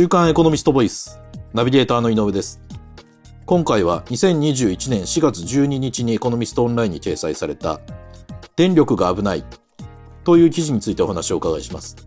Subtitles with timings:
[0.00, 1.20] 週刊エコノミストボイス。
[1.52, 2.58] ナビゲーターの井上です。
[3.44, 7.80] 今回は2021年4月12日にエコノミストオンラインに掲載された
[8.56, 9.44] 電力が危ない
[10.24, 11.98] という記事についてお話をお伺いします。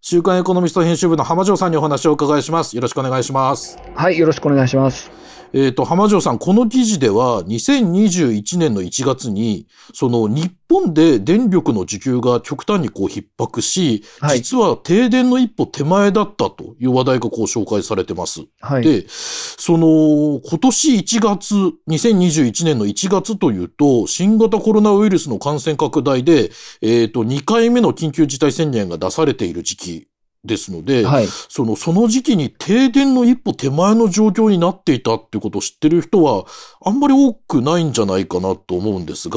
[0.00, 2.74] 週刊エコノミスト編集部の浜城さんにお話をお伺いします。
[2.74, 3.78] よろしくお願いします。
[3.94, 5.10] はい、よろしくお願いします。
[5.52, 18.42] えっ、と、浜城さん、この記事では、2021年の1月に、その日本で電力の需給が極端にこう逼迫し、はい実は停電の一歩手前だったという話題がこう紹介されてます。
[18.60, 18.82] はい。
[18.82, 21.54] で、その、今年1月、
[21.88, 26.50] 2021年の1月というと、新型コロナウイルスの感染拡大で、
[26.82, 30.08] えっ、と、2回目の緊急事態宣言が出されている時期
[30.44, 31.26] ですので、はい。
[31.26, 36.44] その、その時期に停電の一歩手前の状況になっていたっていうことを知ってる人は、
[36.84, 39.36] あんまり多くないんじゃないかなと思うんですが、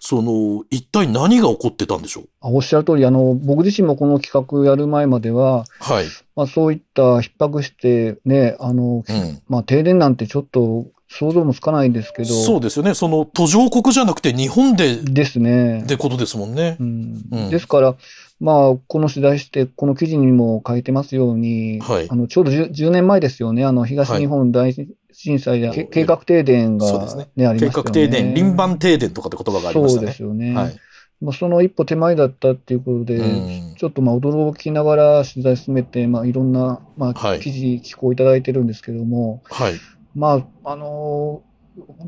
[0.00, 2.28] その、一体何が起こってたんでしょう？
[2.40, 6.06] あおっしゃる通り、あの、僕自身もこの企画やる前までは、はい。
[6.34, 9.42] まあそういった逼迫してね、あの、うん。
[9.48, 12.94] まあ停電なんてちょっと想像もつかないんですけど、そうですよね。
[12.94, 15.84] その、途上国じゃなくて日本で、っですね。
[15.86, 16.82] てことですもんねう。
[16.84, 17.96] んうんですから、
[18.40, 24.74] まあ、この取材して、この記事にも書いてますように、はいあのちょうど 10, 10年前ですよね、あの東日本大
[25.12, 27.90] 震災で、け計画停電が、ねね、あり計ましたよね。
[27.90, 30.06] 画停電、輪番停電とかって言葉がありましたね。
[30.06, 30.54] そうですよね。
[30.54, 30.76] はい。
[31.20, 39.74] まあ、その一歩手前だったっていうことで、うんちょっとまあ驚きながら取材進めて、まあ、いろんな、まあ、はい記事、寄稿いただいてるんですけども、はい。
[40.14, 41.50] まあ、あのー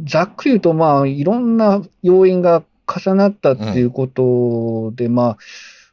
[0.05, 5.39] ざっくり言うと、まあ、いろんな要因が重なったっていうことで、まあ、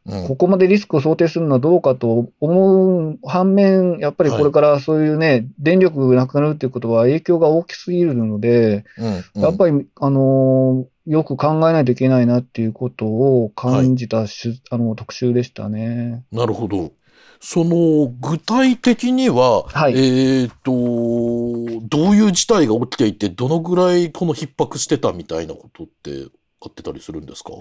[0.05, 0.27] うん。
[0.27, 9.41] ここまでリスクを想定するのはどうかと思う反面、やっぱりこれからそういうね、電力がなくなるっていうことは影響が大きすぎるので、うんうん。
[9.41, 16.23] やっぱり、あのーよく考えないといけないなっていうことを感じたし、あの特集でしたね。
[16.31, 16.91] なるほど。
[17.39, 19.93] その、具体的には、はい。
[19.97, 26.27] えっ、と、どういう事態が起きていて、どのぐらいこの逼迫してたみたいなことって
[26.61, 27.53] あってたりするんですか？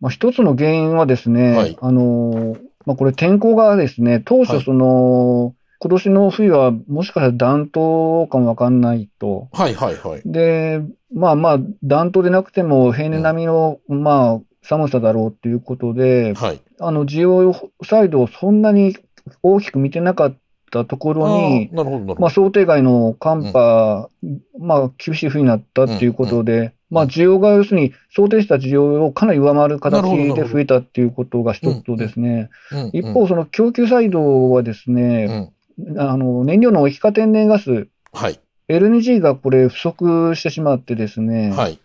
[0.00, 9.48] まあ、一つの原因はですね、はいあのーまあ、これ天候がですね、当はい初その、今年の冬はもしかしたら暖冬かもわかんないと。
[9.52, 10.22] はいはいはい。
[10.24, 10.82] で、
[11.14, 16.60] まあまあ、暖冬でなくても平年並みの、まあ、寒さだろうっていうことで、はい。
[16.80, 18.96] あの、需要サイドをそんなに
[19.42, 20.36] 大きく見てなかっ
[20.70, 22.20] たところになるほどなるほど。
[22.20, 24.10] まあ、想定外の寒波、
[24.58, 30.02] まあ、厳しい冬になったっていうことで、まあ、需要が要するに想定した需要をかなり上回る形
[30.34, 32.80] で増えたっていうことが一つとですね、うん。
[32.80, 32.90] うん。
[32.92, 35.52] 一方、その供給サイドはですうね、ん。
[35.98, 38.40] あの、燃料の液化天然ガス、はい。
[38.68, 41.78] LNG がこれ不足してしまってですね、はい。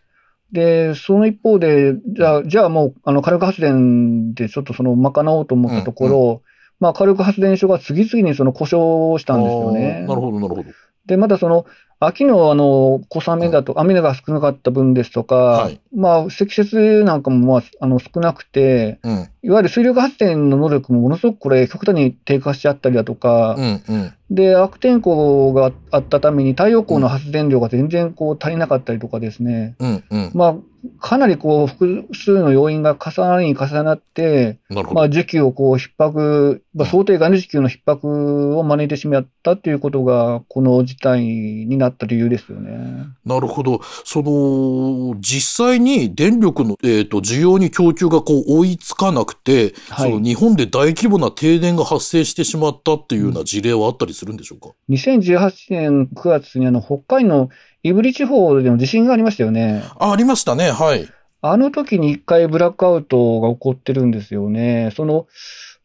[0.52, 6.42] で、その一方で、じゃあ、じゃあもう、あの、火力発電でちょっとその賄おうと思ったところ、
[6.80, 10.06] まあ、火力発電所が次々にその故障したんですよね。
[10.08, 10.66] なるほどなるほど。
[11.06, 11.66] で、まだその、
[12.06, 19.30] 秋のあの、小雨だと、雨が少なかった分ですとか、はいまあ、積雪なんかもまあ、あの、少なくて、うん。
[19.46, 24.14] いわゆる水力発電の能力もものすごくこれ、極端に低下しちゃったりだとかう、んうん。
[24.32, 30.32] で、悪天候があったために太陽光の発電量が全然こう足りなかったりとかですね、うんうん。
[30.34, 30.56] まあ、
[31.00, 34.58] かなりこう、複数の要因が重なりに重なって。
[34.70, 43.06] まあ、需給をこう、逼迫、まあ、想定外の需給の逼迫を招いてしまったっていうことが、この事態になった理由ですよね。
[43.26, 43.82] なるほど。
[44.04, 57.50] その、実際に電力の、えっ、と、需要に供給がこう追いつかなくて、はいその日本で大規模な停電が発生してしまったっていうような事例はあったりするんでしょうか、2018年9月にあの、北海の
[57.84, 59.84] 胆振地方での地震がありましたよね。
[60.00, 60.72] あ、ありましたね。
[60.72, 61.08] はい。
[61.42, 64.92] あの時に一回ブラックアウトが起こってるんですよね。
[64.96, 65.28] その、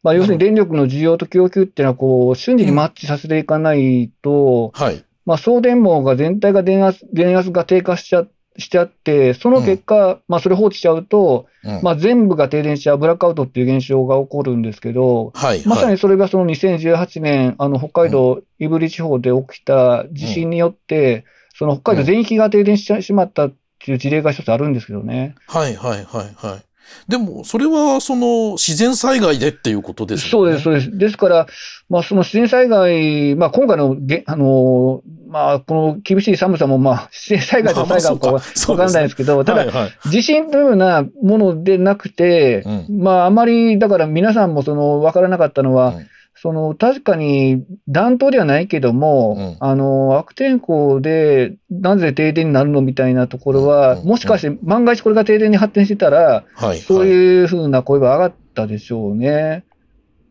[0.03, 5.05] まあ、要するに電力の需要と供給っていうのは、こう、瞬時にマッチさせていかないと、はい。
[5.27, 8.27] まあ、送電網が全体が電圧、電圧が低下しちゃ、
[8.61, 15.63] しちゃって、その結果、まあ、それ放置しちゃうと、うんまあ、全部が停電しちゃうブラックアウトっていう現象が起こるんですけど、はい。
[15.67, 15.93] まさはい。
[15.93, 21.25] にそれがその2018年、あの、北海道胆振地方で起きた地震によって、
[21.55, 25.35] その北海道全域が停電してしまったっていう事例が一つあるんですけどね。
[25.47, 25.77] はい。
[25.77, 26.05] はい。
[26.05, 26.35] はい。
[26.35, 26.70] はい。
[27.09, 30.31] でも、それは、その、自然災害でっていうことですよね。
[30.31, 30.99] そうです、そうです。
[30.99, 31.47] ですから、
[31.89, 40.09] まあ、その自然災害、まあ、今回のげ、あの、まあ、この厳しい寒さも、まあ、 自然災害と災害かわかかんないですけど、ただ、はいはい。
[40.09, 46.07] 地震というようなものでなくて、うまあ、あまり、だから皆さんもその、わからなかったのは、うん
[46.43, 56.79] その、確かに暖冬ではないけども、うんあの、悪天候で、なぜ停電になるのみたいなところは、うんもしかして万が一これが停電に発展してたら、はい。
[56.79, 57.07] そうう。
[57.07, 59.65] いうふうな声が上がったでしょうね。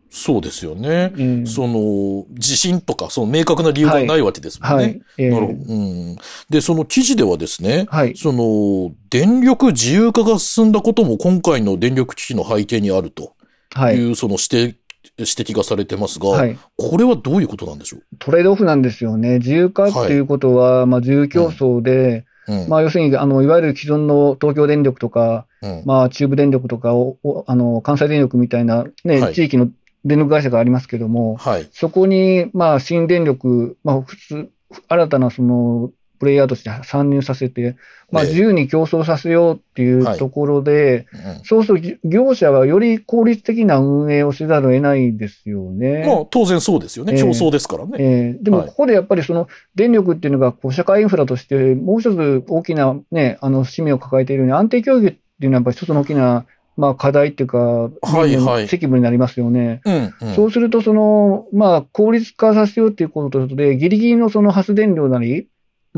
[0.09, 1.13] そうですよね。
[1.15, 4.83] うんその、地震とか、その明確な理由がないわけですもんね。
[4.83, 5.01] はい。
[5.19, 5.57] ええなるほど。
[5.59, 6.15] うん。
[6.49, 8.17] で、その記事ではですね、はい。
[8.17, 13.33] その、電力自由化が進んだことも今回の電力危機の背景にあると
[13.71, 14.11] はいい。
[14.11, 14.75] う、その指摘、
[15.17, 16.57] 指摘がされてますが、はい。
[16.77, 18.01] これはどういうことなんでしょう？
[18.19, 19.39] トレードオフなんですよね。
[19.39, 22.69] 自由化っていうことは、まあ、自由競争で、うん。
[22.69, 25.83] まあ、要するに、あの、いわゆる既存の東京電力とか、うん。
[25.85, 29.69] まあ、中部電力とかを、おあの、関西電力みたいなね、はい地域の
[30.05, 31.67] 電力会社がありますけども、はい。
[31.71, 34.49] そこに、まあ、新電力、まあ、普通、
[34.87, 37.77] 新たなその、プレイヤーとして参入させて、
[38.11, 46.05] まあ、ええ自由に競争させようっていはいうところで、うんそうすると業者はより効率的な運営をせざるを得ないですよね。
[46.05, 47.13] まあ、当然そうですよね。
[47.13, 47.91] ええ競争ですからね。
[47.99, 56.45] えーでも、はいここでやっぱりその電力っていうのがこう社会インフラとして、もう一つ大きな、ね、あの使命を抱えているように、安定供給っていうのはやっぱり一つの大きな、
[56.77, 57.91] まあ、課題っていうか、は
[58.25, 59.81] いはい責務になりますよね。
[59.83, 60.13] うん。
[60.21, 60.35] うん。
[60.35, 65.47] そうすると、その、まあ、効率化させようっていうことで、ギリギリのその発電量なり、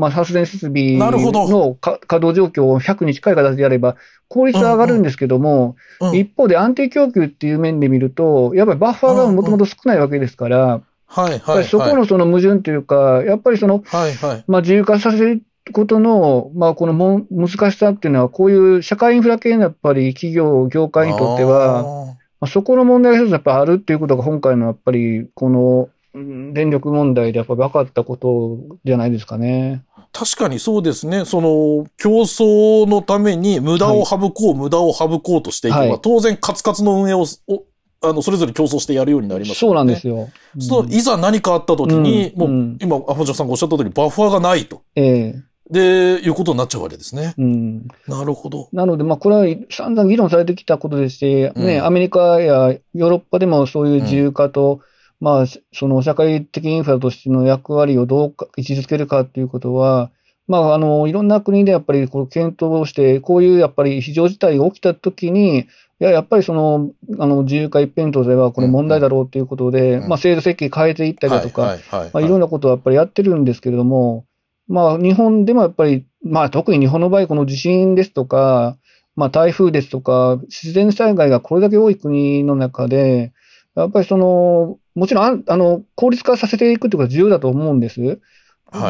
[0.02, 3.94] まあ、発電設備のか稼働状況を100に近い形でやれば、
[4.26, 11.62] 効率は上がるんですけども、うん一方で安定供給っていう面で見ると、やっぱりバッファーがもともと少ないわけですから、はいはい。
[11.62, 14.44] りそこのその矛盾というか、やっぱりその、はいはい。
[14.48, 29.82] まあ、自由化させることの、まあ、このも難しさっていうのは、こういう社会インフラ系のやっぱり企業、業界にとっては、まあ、そこの問題が一つやっぱりあるっていうことが、今回のやっぱり、このうん電力問題でやっぱり分かったことじゃないですかね。
[30.12, 31.24] 確かにそうですね。
[31.24, 37.64] その、競争のために無駄を省こう、無駄を省こうとしていけば、はい当然カツカツの運営を、お
[38.04, 40.16] あの、それぞれ競争してやるようになりますそうなんですよ。
[40.16, 44.82] う、うんいざ何かあった時に、もう、うんうん今、アフジョさんがおっしゃった通り、バッファーがないと。
[44.96, 47.34] ええで、いうことになっちゃうわけですね。
[47.38, 47.88] うん。
[48.06, 48.68] なるほど。
[48.72, 54.80] なので、まあ、これは散々議論されてきたことでして、ね、うんアメリカやヨーロッパでもそういう自由化と、
[55.22, 60.10] まあ、その社会的インフラとしての役割をどうか位置づけるかっていうことは、
[60.48, 65.64] まあ、あの、いろんな国でやっぱりこう検討をして、こういうやっぱり非常事態が起きたときに、い
[66.00, 66.90] や、やっぱりその、
[67.20, 71.76] あの、自由化一辺倒ではこれ問題だろうということで、うんまあ、制度設計変えていったりだとか、
[72.12, 74.26] まあ、いろんなことをやっぱりやってるんですけれども、
[74.66, 78.76] まあ、日本でもやっぱり、まあ、特に日本の場合、この地震ですとか、
[79.14, 83.32] まあ、台風ですとか、自然災害がこれだけ多い国の中で、
[83.74, 88.00] やっぱりその、もちろんあの、効率化させていくということは重要だと思うんです。
[88.00, 88.20] はい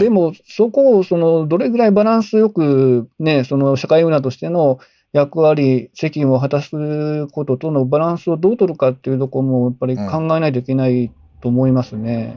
[0.00, 4.79] でも、そこを、その、どれぐらいバランスよく、ね、その、社会運営としての
[5.12, 12.37] 役割、責務を果たすこととのバランスをどう取るかっていうところも、やっぱり考えないといけないと思いますね。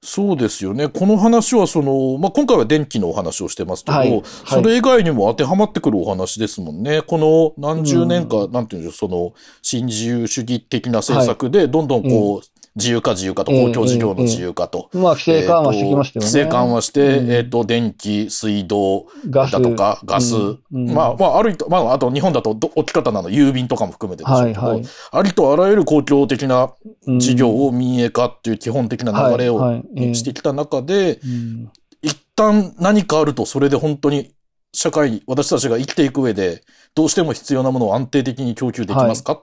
[0.00, 0.88] そうですよね。
[0.88, 4.10] この話はその、まあ、今回は電気のお話をしてますけど、はい。
[4.12, 4.22] はい。
[4.46, 7.02] それ以外にも当てはまってくるお話ですもんね。
[7.02, 14.88] この何十年か、なんていうんでしょう、その、新自由主義的な政策で、どんどんこう、自由化自由化と、ええ公共事業の自由化と。
[14.94, 16.32] まあ、規制緩和してきましたよね。
[16.32, 20.34] 規制緩和して、うんえっ、と、電気、水道だとか、ガス。
[20.70, 24.84] まあ、まあ、あると、まあ、あと日本だとど、大きかったのは郵便とかも含めてでしょうけど、はいはい。
[25.10, 26.72] ありとあらゆる公共的な
[27.06, 29.82] うん事業を民営化っていう基本的な流れを
[30.14, 31.70] してきた中で、うん。
[32.02, 34.30] 一旦何かあるとそれで本当に
[34.72, 36.62] 社会、私たちが生きていく上で
[36.94, 39.42] どうしても必要なものを安定的に供給できますか、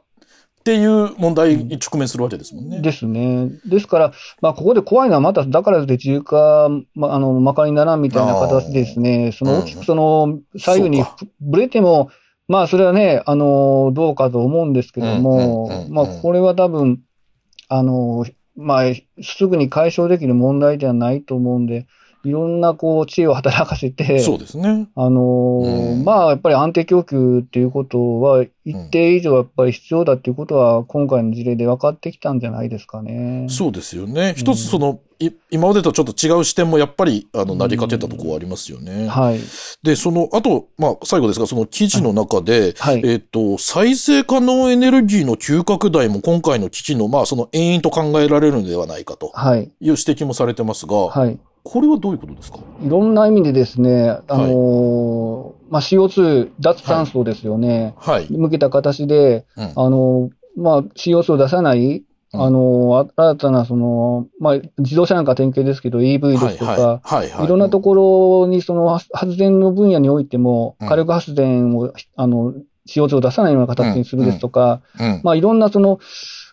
[0.65, 2.81] っていう問題に直面するわけですもんね。
[2.81, 3.51] ですね。
[3.67, 11.05] ですから、まあ、ここで怖いのは、また、だからといって自由化、まあ、あの、まかりならんみたいな形でですね、その、大きくその、左右に
[11.39, 12.09] ぶれても、
[12.47, 16.99] まあ、それはね、あの、どうかと思うんですけどもまあ、これは多分、
[17.69, 21.85] あの、まあ、すぐに解消できる問題ではないと思うんで、
[22.23, 24.87] いろんな、こう、知恵を働かせて、そうですね。
[24.95, 33.45] あのーうんまあ、やっぱり安定供給っていうことは、一定以上やっぱり必要だっていうことは、今回の事例で分かってきたんじゃないですかね。
[33.47, 34.33] そうですよね。
[34.35, 39.07] 一つその、い今までとちょっと違う視点もやっぱり、あの、うんなりかけたところはありますよね。
[39.07, 39.39] はい。
[39.83, 43.01] で、その、あと、まあ、最後ですが、その記事の中で、はい。
[43.05, 49.59] えっ、と、再生可能エネルギーの急拡大も今回の危機の、まあ、その遠因と考えられるのではないかとはい。
[49.59, 51.37] いう指摘もされてますが、はい。
[51.63, 52.59] これはどういうことですか？
[52.83, 57.93] いろんな意味でですね、あのーまあ、CO2、脱炭素ですよね。
[57.97, 58.27] はい。
[58.31, 61.97] 向けた形で、うんあのーまあ、CO2 を出さない、
[62.33, 67.47] うんあの新たな、その、まあ、自動車なんか典型ですけど、EV ですとか、はいはい。
[67.47, 72.53] ろんなところに、その発発電の分野においても、うん火力発電を、あの、
[72.89, 75.21] CO2 を出さないような形にするですとか、うん。
[75.23, 75.99] まあ、いろんなその、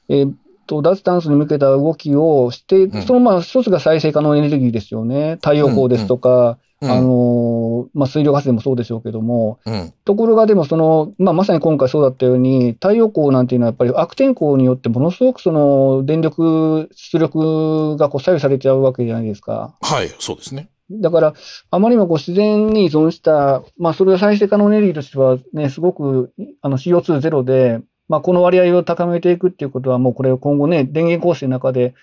[0.08, 0.34] えーっ
[0.66, 5.32] と、脱炭素に向けた動きをして、んそのまあ、一つが再生可能エネルギーですよね。
[5.36, 9.94] 太陽光ですとか、うんあの、まあ、水力発電もそうでしょうけども、うん。
[10.04, 19.76] ところがでもその、まあ、まさに今回そうだったように、太陽光なんていうのはやっぱり悪天候によってものすごくその電力出力がこう左右されちゃうわけじゃないですか。
[19.80, 20.70] はい、そうですね。
[20.90, 21.34] だから、
[21.70, 31.94] あまりにもこう自然に依存した、まあ、それが再生可能エネルギーとしてはね、すごくあの CO2 ゼロで、まあ、この割合を高めていくっていうことは、もうこれ今後ね、電源構成の中で、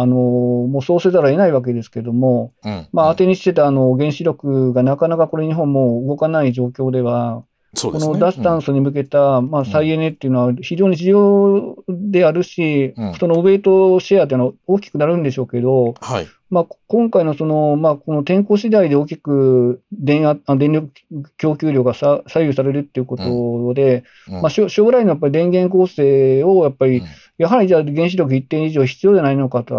[0.00, 2.86] あのもうそうせざるを得ないわけですけども、うん。
[2.92, 8.12] まあ、うん当てにしてたあの原子力がなかなかこれ日本も動かない状況では、こそうですね。
[8.12, 16.28] の脱炭素に向けた、まあ、再エネっていうのは非常に重要であるし、うんそのウェイトシェアっていうのは大きくなるんでしょうけど、はい。
[16.50, 20.90] まあ、今回のその、まあ、この天候次第で大きく電圧あ電力
[21.36, 24.40] 供給量がさ左右されるっていうことで、うん。
[24.40, 27.06] まあ、将将来のやっぱり電源構成をやっぱり、うん。
[27.36, 29.76] やはりじゃあ原子力一定以上必要じゃないのかと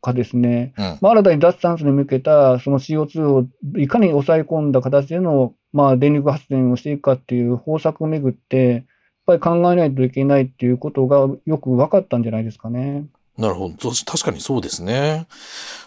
[0.00, 0.98] かですね、うん。
[1.00, 8.84] まあ、新たに脱炭素に向けたその CO2 をいかに抑え込んだ形での、まあ、電力発電をしていくかっていう方策をめぐって、
[9.26, 13.06] やっぱり考えないといけないっていうことがよく分かったんじゃないですかね。
[13.42, 13.90] なるほど。
[13.90, 15.26] 確かにそうですね。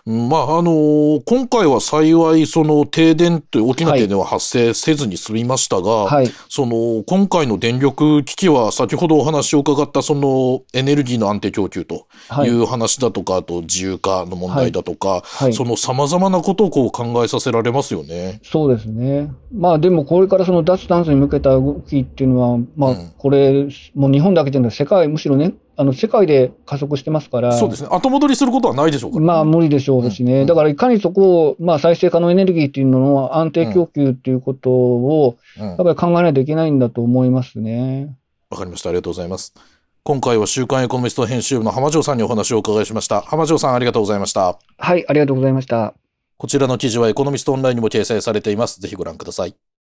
[0.05, 6.29] うんまあ、あの今回は幸い、その停電という大きな停電は発生せずに済みましたが、はい。
[6.49, 12.61] その、今回の電力危機は先ほどお話を伺ったそのエネルギーの安定供給とはいい。
[12.61, 15.53] う話だとか、あと自由化の問題だとか、はい。
[15.53, 18.41] その様々なことをこう考えさせられますよね。
[18.43, 19.31] そうですね。
[19.53, 27.89] まあでもこれからその脱炭素に向けた動きっていうのは、まあうんこれ、もう日本だけじゃなくて世界、むしろね、あの世界で加速してますから、そうですね。
[27.91, 29.25] 後戻りすることはないでしょうから。
[29.25, 30.41] まあ無理でしょうしね。
[30.41, 38.15] うんだからいかにそこを、まあ再生可能エネルギーっていうのの安定供給っていうことを、うんやっぱり考えないといけないんだと思いますね。
[38.49, 38.89] わかりました。
[38.89, 39.53] ありがとうございます。
[40.03, 43.21] 今回は週刊エコノミスト編集部の浜城さんにお話をお伺いしました。
[43.21, 44.59] 浜城さんありがとうございました。
[44.77, 45.93] はい、ありがとうございました。
[46.37, 48.79] こちらの記事はエコノミストオンラインにも掲載されています。
[48.79, 49.55] ぜひご覧ください。